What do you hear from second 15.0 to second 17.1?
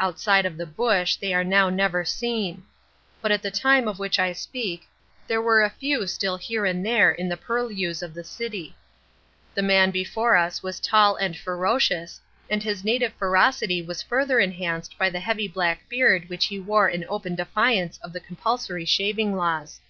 the heavy black beard which he wore in